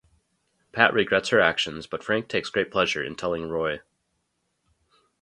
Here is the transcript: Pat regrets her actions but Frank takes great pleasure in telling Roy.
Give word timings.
Pat 0.71 0.93
regrets 0.93 1.29
her 1.29 1.39
actions 1.39 1.85
but 1.85 2.03
Frank 2.03 2.27
takes 2.27 2.49
great 2.49 2.71
pleasure 2.71 3.03
in 3.03 3.13
telling 3.13 3.47
Roy. 3.47 3.81